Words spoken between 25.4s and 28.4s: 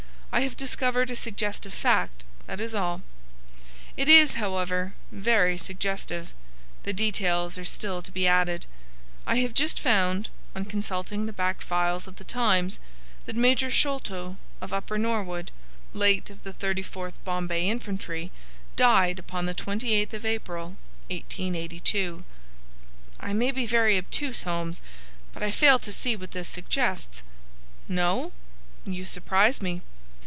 I fail to see what this suggests." "No?